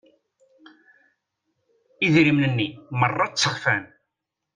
[2.07, 2.67] Idrimen-nni
[2.99, 3.83] merra ttexfan.